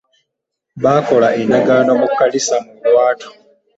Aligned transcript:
Bakola 0.83 1.29
endagaano 1.41 1.91
mu 1.99 2.07
Kkanisa 2.11 2.55
mulwatu. 2.79 3.29